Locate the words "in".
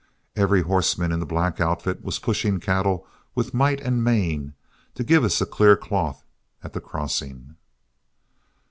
1.11-1.19